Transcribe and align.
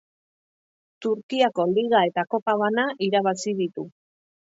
Turkiako 1.05 1.65
Liga 1.73 2.01
eta 2.11 2.23
Kopa 2.31 2.55
bana 2.63 2.87
irabazi 3.09 3.55
ditu. 3.61 3.85